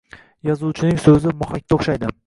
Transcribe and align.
Yozuvchining 0.49 0.99
so’zi 1.05 1.37
mohakka 1.43 1.79
o’xshaydi. 1.79 2.15